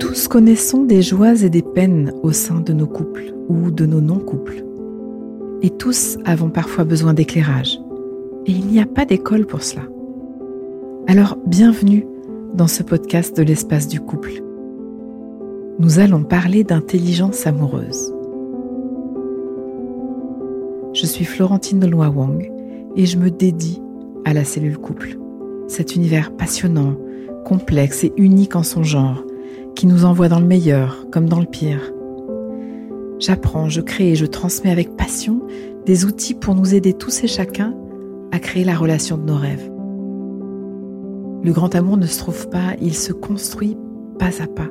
[0.00, 4.00] Tous connaissons des joies et des peines au sein de nos couples ou de nos
[4.00, 4.64] non-couples.
[5.62, 7.80] Et tous avons parfois besoin d'éclairage.
[8.46, 9.82] Et il n'y a pas d'école pour cela.
[11.06, 12.04] Alors bienvenue
[12.54, 14.42] dans ce podcast de l'espace du couple.
[15.78, 18.12] Nous allons parler d'intelligence amoureuse.
[20.92, 22.50] Je suis Florentine de Wang
[22.96, 23.80] et je me dédie
[24.24, 25.16] à la cellule couple.
[25.68, 26.96] Cet univers passionnant,
[27.44, 29.24] complexe et unique en son genre,
[29.74, 31.92] qui nous envoie dans le meilleur comme dans le pire.
[33.18, 35.42] J'apprends, je crée et je transmets avec passion
[35.86, 37.74] des outils pour nous aider tous et chacun
[38.32, 39.70] à créer la relation de nos rêves.
[41.44, 43.76] Le grand amour ne se trouve pas, il se construit
[44.18, 44.68] pas à pas.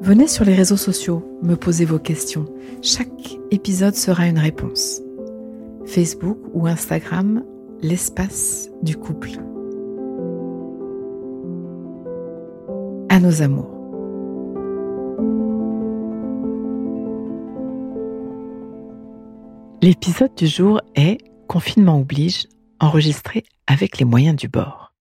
[0.00, 2.46] Venez sur les réseaux sociaux, me poser vos questions.
[2.80, 5.00] Chaque épisode sera une réponse.
[5.86, 7.44] Facebook ou Instagram,
[7.82, 9.38] l'espace du couple.
[13.12, 13.68] À nos amours.
[19.82, 22.46] L'épisode du jour est Confinement oblige,
[22.80, 24.94] enregistré avec les moyens du bord.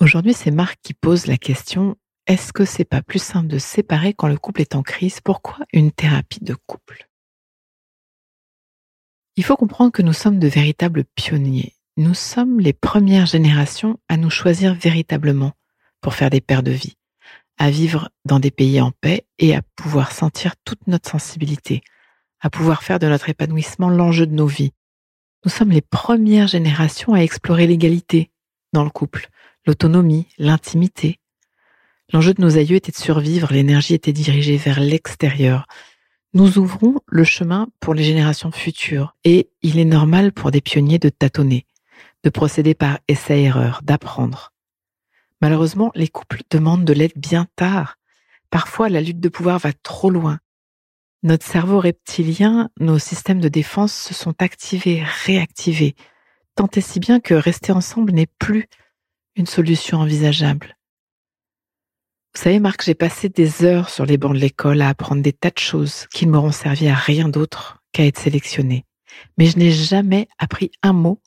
[0.00, 4.14] Aujourd'hui, c'est Marc qui pose la question est-ce que c'est pas plus simple de séparer
[4.14, 5.20] quand le couple est en crise?
[5.20, 7.06] Pourquoi une thérapie de couple?
[9.36, 11.76] Il faut comprendre que nous sommes de véritables pionniers.
[11.96, 15.52] Nous sommes les premières générations à nous choisir véritablement
[16.00, 16.96] pour faire des paires de vie,
[17.58, 21.82] à vivre dans des pays en paix et à pouvoir sentir toute notre sensibilité,
[22.40, 24.72] à pouvoir faire de notre épanouissement l'enjeu de nos vies.
[25.44, 28.30] Nous sommes les premières générations à explorer l'égalité
[28.72, 29.28] dans le couple,
[29.66, 31.18] l'autonomie, l'intimité,
[32.12, 35.66] L'enjeu de nos aïeux était de survivre, l'énergie était dirigée vers l'extérieur.
[36.34, 41.00] Nous ouvrons le chemin pour les générations futures et il est normal pour des pionniers
[41.00, 41.66] de tâtonner,
[42.26, 44.52] de procéder par essai-erreur, d'apprendre.
[45.40, 47.98] Malheureusement, les couples demandent de l'aide bien tard.
[48.50, 50.40] Parfois, la lutte de pouvoir va trop loin.
[51.22, 55.94] Notre cerveau reptilien, nos systèmes de défense se sont activés, réactivés,
[56.56, 58.66] tant et si bien que rester ensemble n'est plus
[59.36, 60.76] une solution envisageable.
[62.34, 65.32] Vous savez, Marc, j'ai passé des heures sur les bancs de l'école à apprendre des
[65.32, 68.84] tas de choses qui ne m'auront servi à rien d'autre qu'à être sélectionné.
[69.38, 71.22] Mais je n'ai jamais appris un mot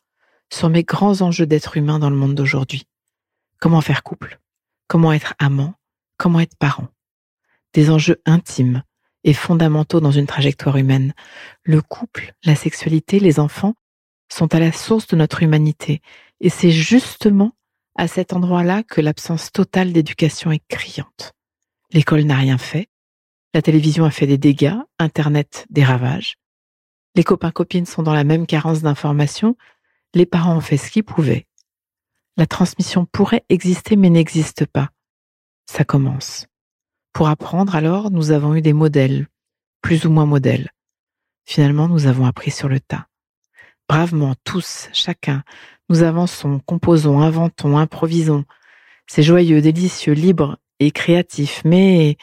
[0.52, 2.86] sur mes grands enjeux d'être humain dans le monde d'aujourd'hui.
[3.60, 4.40] Comment faire couple?
[4.88, 5.74] Comment être amant?
[6.18, 6.88] Comment être parent?
[7.74, 8.84] Des enjeux intimes
[9.24, 11.14] et fondamentaux dans une trajectoire humaine.
[11.64, 13.76] Le couple, la sexualité, les enfants
[14.32, 16.02] sont à la source de notre humanité.
[16.40, 17.52] Et c'est justement
[17.96, 21.34] à cet endroit-là que l'absence totale d'éducation est criante.
[21.92, 22.88] L'école n'a rien fait,
[23.54, 26.36] la télévision a fait des dégâts, Internet des ravages.
[27.16, 29.58] Les copains-copines sont dans la même carence d'informations,
[30.14, 31.48] les parents ont fait ce qu'ils pouvaient.
[32.38, 34.90] La transmission pourrait exister mais n'existe pas.
[35.70, 36.48] Ça commence.
[37.14, 39.28] Pour apprendre alors, nous avons eu des modèles,
[39.82, 40.72] plus ou moins modèles.
[41.46, 43.08] Finalement, nous avons appris sur le tas.
[43.88, 45.44] Bravement, tous, chacun,
[45.90, 48.46] nous avançons, composons, inventons, improvisons.
[49.08, 52.18] C'est joyeux, délicieux, libre et créatif, mais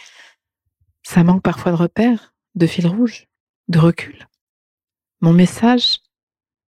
[1.03, 3.27] ça manque parfois de repères, de fil rouge,
[3.69, 4.29] de recul.
[5.21, 5.99] Mon message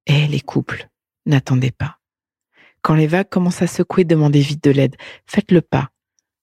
[0.06, 0.87] est les couples,
[1.28, 1.98] n'attendez pas.
[2.82, 4.96] Quand les vagues commencent à secouer, demandez vite de l'aide.
[5.26, 5.90] Faites le pas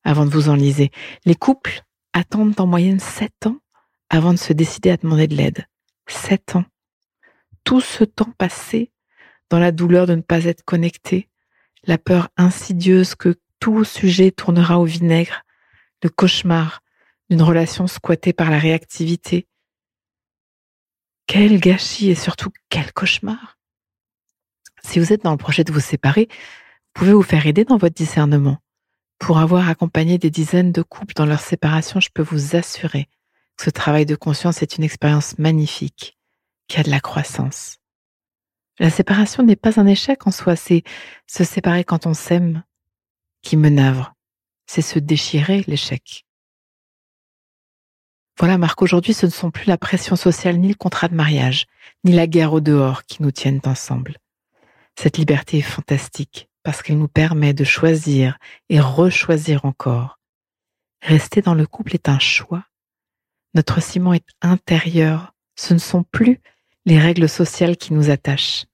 [0.03, 0.91] avant de vous enliser.
[1.25, 3.57] Les couples attendent en moyenne sept ans
[4.09, 5.66] avant de se décider à demander de l'aide.
[6.07, 6.66] Sept ans.
[7.63, 8.91] Tout ce temps passé
[9.50, 11.29] dans la douleur de ne pas être connecté,
[11.85, 15.41] la peur insidieuse que tout sujet tournera au vinaigre,
[16.03, 16.81] le cauchemar
[17.29, 19.47] d'une relation squattée par la réactivité.
[21.28, 23.54] Quel gâchis et surtout quel cauchemar.
[24.85, 27.78] Si vous êtes dans le projet de vous séparer, vous pouvez vous faire aider dans
[27.78, 28.57] votre discernement.
[29.18, 33.09] Pour avoir accompagné des dizaines de couples dans leur séparation, je peux vous assurer
[33.57, 36.19] que ce travail de conscience est une expérience magnifique,
[36.68, 37.78] qui a de la croissance.
[38.78, 40.83] La séparation n'est pas un échec en soi, c'est
[41.25, 42.63] se séparer quand on s'aime
[43.42, 44.13] qui me navre.
[44.68, 46.25] C'est se déchirer l'échec.
[48.38, 51.65] Voilà, Marc, aujourd'hui, ce ne sont plus la pression sociale ni le contrat de mariage,
[52.04, 54.18] ni la guerre au dehors qui nous tiennent ensemble.
[54.97, 58.38] Cette liberté est fantastique parce qu'elle nous permet de choisir
[58.69, 60.19] et rechoisir encore.
[61.01, 62.65] Rester dans le couple est un choix.
[63.53, 65.33] Notre ciment est intérieur.
[65.56, 66.42] Ce ne sont plus
[66.86, 68.65] les règles sociales qui nous attachent.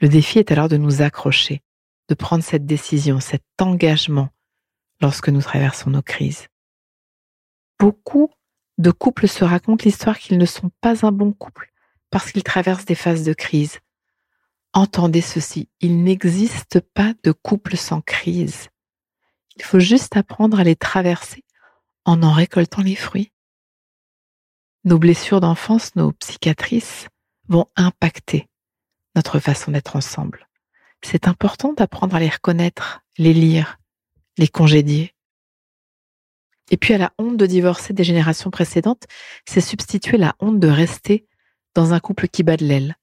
[0.00, 1.62] Le défi est alors de nous accrocher,
[2.08, 4.28] de prendre cette décision, cet engagement
[5.00, 6.48] lorsque nous traversons nos crises.
[7.78, 8.30] Beaucoup
[8.78, 11.72] de couples se racontent l'histoire qu'ils ne sont pas un bon couple
[12.10, 13.80] parce qu'ils traversent des phases de crise.
[14.76, 18.70] Entendez ceci, il n'existe pas de couple sans crise.
[19.54, 21.44] Il faut juste apprendre à les traverser
[22.04, 23.30] en en récoltant les fruits.
[24.82, 27.06] Nos blessures d'enfance, nos psychiatrices
[27.48, 28.48] vont impacter
[29.14, 30.48] notre façon d'être ensemble.
[31.02, 33.78] C'est important d'apprendre à les reconnaître, les lire,
[34.38, 35.14] les congédier.
[36.72, 39.04] Et puis à la honte de divorcer des générations précédentes,
[39.46, 41.28] c'est substituer la honte de rester
[41.76, 42.96] dans un couple qui bat de l'aile.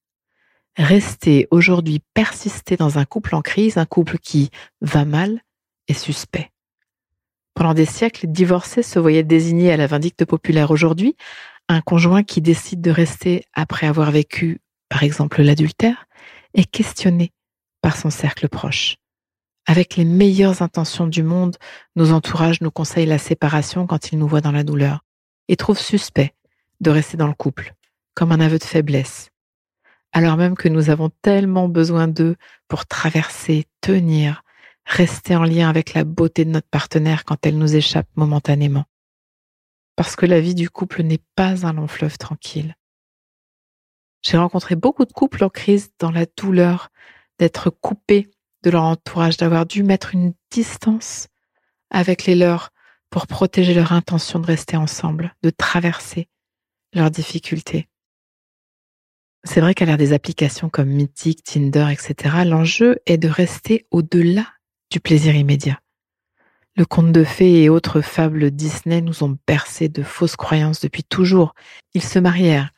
[0.77, 5.41] Rester aujourd'hui, persister dans un couple en crise, un couple qui va mal,
[5.87, 6.51] est suspect.
[7.53, 10.71] Pendant des siècles, les divorcés se voyaient désignés à la vindicte populaire.
[10.71, 11.17] Aujourd'hui,
[11.67, 16.05] un conjoint qui décide de rester après avoir vécu, par exemple, l'adultère,
[16.53, 17.31] est questionné
[17.81, 18.97] par son cercle proche.
[19.67, 21.57] Avec les meilleures intentions du monde,
[21.95, 25.01] nos entourages nous conseillent la séparation quand ils nous voient dans la douleur
[25.47, 26.33] et trouvent suspect
[26.79, 27.73] de rester dans le couple,
[28.15, 29.30] comme un aveu de faiblesse,
[30.13, 32.35] alors même que nous avons tellement besoin d'eux
[32.67, 34.43] pour traverser, tenir,
[34.85, 38.85] rester en lien avec la beauté de notre partenaire quand elle nous échappe momentanément.
[39.95, 42.75] Parce que la vie du couple n'est pas un long fleuve tranquille.
[44.23, 46.89] J'ai rencontré beaucoup de couples en crise dans la douleur
[47.39, 48.29] d'être coupés
[48.63, 51.27] de leur entourage, d'avoir dû mettre une distance
[51.89, 52.69] avec les leurs
[53.09, 56.29] pour protéger leur intention de rester ensemble, de traverser
[56.93, 57.89] leurs difficultés.
[59.43, 64.45] C'est vrai qu'à l'ère des applications comme Mythic, Tinder, etc., l'enjeu est de rester au-delà
[64.91, 65.79] du plaisir immédiat.
[66.75, 71.03] Le conte de fées et autres fables Disney nous ont bercé de fausses croyances depuis
[71.03, 71.53] toujours.
[71.93, 72.69] Ils se marièrent,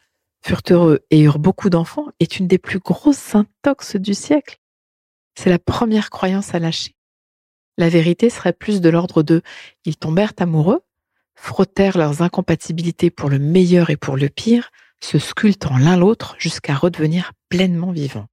[0.43, 4.57] furent heureux et eurent beaucoup d'enfants est une des plus grosses intox du siècle.
[5.35, 6.95] C'est la première croyance à lâcher.
[7.77, 9.41] La vérité serait plus de l'ordre de
[9.85, 10.81] ils tombèrent amoureux,
[11.35, 14.71] frottèrent leurs incompatibilités pour le meilleur et pour le pire,
[15.03, 18.27] se sculptant l'un l'autre jusqu'à redevenir pleinement vivants.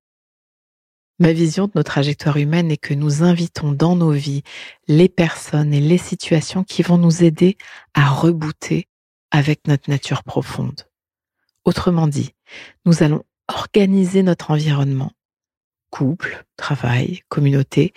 [1.18, 4.42] Ma vision de nos trajectoires humaines est que nous invitons dans nos vies
[4.86, 7.58] les personnes et les situations qui vont nous aider
[7.92, 8.86] à rebooter
[9.32, 10.86] avec notre nature profonde.
[11.64, 12.30] Autrement dit,
[12.86, 15.12] nous allons organiser notre environnement
[15.90, 17.92] couple, travail, communauté,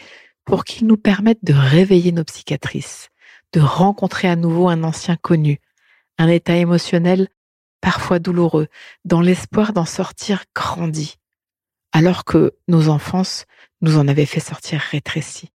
[0.45, 3.09] pour qu'ils nous permettent de réveiller nos psychiatrices,
[3.53, 5.59] de rencontrer à nouveau un ancien connu,
[6.17, 7.29] un état émotionnel
[7.83, 8.69] parfois douloureux,
[9.03, 11.17] dans l'espoir d'en sortir grandi,
[11.91, 13.45] alors que nos enfances
[13.81, 15.51] nous en avaient fait sortir rétrécis.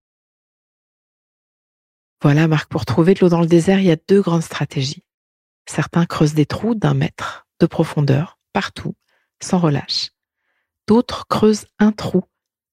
[2.21, 5.05] Voilà, Marc, pour trouver de l'eau dans le désert, il y a deux grandes stratégies.
[5.65, 8.95] Certains creusent des trous d'un mètre de profondeur, partout,
[9.43, 10.11] sans relâche.
[10.87, 12.25] D'autres creusent un trou,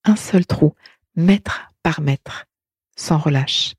[0.03, 0.75] un seul trou,
[1.15, 2.45] mètre par mètre,
[2.97, 3.75] sans relâche.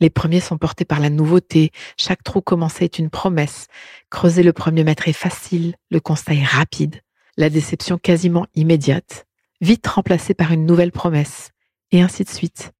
[0.00, 3.66] Les premiers sont portés par la nouveauté, chaque trou commençait une promesse.
[4.10, 7.00] Creuser le premier mètre est facile, le constat est rapide,
[7.36, 9.26] la déception quasiment immédiate,
[9.60, 11.50] vite remplacée par une nouvelle promesse,
[11.92, 12.72] et ainsi de suite.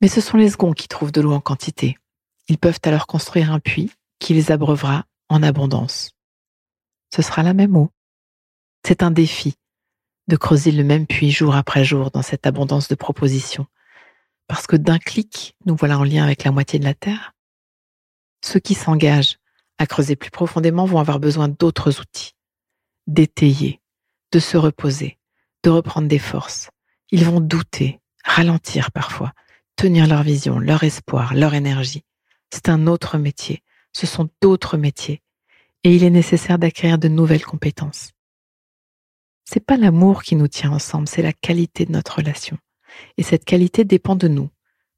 [0.00, 1.98] Mais ce sont les seconds qui trouvent de l'eau en quantité.
[2.48, 6.12] Ils peuvent alors construire un puits qui les abreuvera en abondance.
[7.14, 7.90] Ce sera la même eau.
[8.86, 9.54] C'est un défi
[10.28, 13.66] de creuser le même puits jour après jour dans cette abondance de propositions.
[14.52, 17.32] Parce que d'un clic, nous voilà en lien avec la moitié de la Terre.
[18.44, 19.38] Ceux qui s'engagent
[19.78, 22.34] à creuser plus profondément vont avoir besoin d'autres outils,
[23.06, 23.80] d'étayer,
[24.30, 25.16] de se reposer,
[25.62, 26.68] de reprendre des forces.
[27.10, 29.32] Ils vont douter, ralentir parfois,
[29.74, 32.04] tenir leur vision, leur espoir, leur énergie.
[32.50, 33.62] C'est un autre métier,
[33.94, 35.22] ce sont d'autres métiers,
[35.82, 38.10] et il est nécessaire d'acquérir de nouvelles compétences.
[39.46, 42.58] C'est pas l'amour qui nous tient ensemble, c'est la qualité de notre relation.
[43.16, 44.50] Et cette qualité dépend de nous,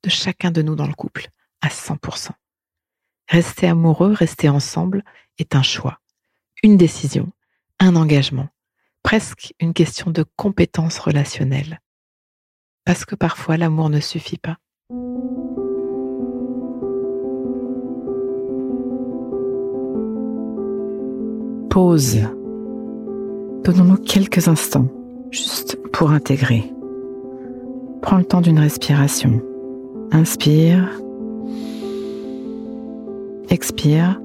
[0.02, 1.28] de chacun de nous dans le couple,
[1.60, 2.30] à 100%.
[3.28, 5.02] Rester amoureux, rester ensemble
[5.38, 6.00] est un choix,
[6.62, 7.32] une décision,
[7.80, 8.48] un engagement,
[9.02, 11.80] presque une question de compétence relationnelle.
[12.84, 14.58] Parce que parfois l'amour ne suffit pas.
[21.70, 22.28] Pause.
[23.64, 24.88] Donnons-nous quelques instants,
[25.30, 26.70] juste pour intégrer.
[28.04, 29.40] Prends le temps d'une respiration.
[30.12, 30.90] Inspire.
[33.48, 34.20] Expire.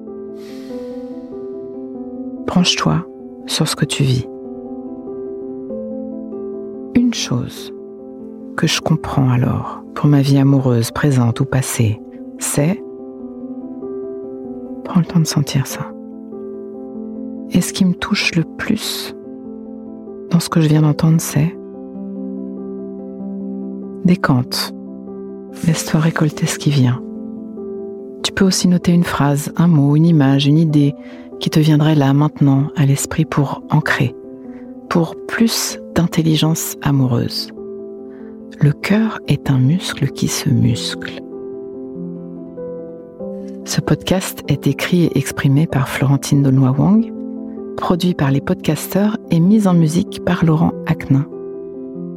[2.46, 3.08] Branche-toi
[3.46, 4.28] sur ce que tu vis.
[6.94, 7.74] Une chose
[8.58, 12.02] que je comprends alors pour ma vie amoureuse, présente ou passée,
[12.38, 12.84] c'est...
[14.84, 15.90] Prends le temps de sentir ça.
[17.52, 19.16] Et ce qui me touche le plus
[20.32, 21.56] dans ce que je viens d'entendre, c'est
[24.10, 24.74] Décante.
[25.68, 27.00] Laisse-toi récolter ce qui vient.
[28.24, 30.96] Tu peux aussi noter une phrase, un mot, une image, une idée
[31.40, 34.16] qui te viendrait là maintenant à l'esprit pour ancrer,
[34.90, 37.52] pour plus d'intelligence amoureuse.
[38.60, 41.22] Le cœur est un muscle qui se muscle.
[43.66, 47.14] Ce podcast est écrit et exprimé par Florentine Dolnoy Wang,
[47.78, 51.28] produit par les podcasteurs et mis en musique par Laurent Aknin.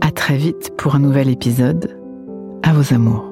[0.05, 1.97] À très vite pour un nouvel épisode.
[2.65, 3.32] À vos amours.